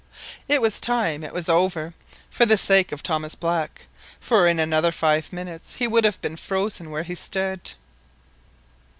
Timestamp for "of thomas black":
2.91-3.85